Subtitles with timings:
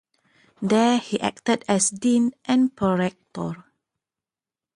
[0.63, 3.65] There he acted as dean and Prorector.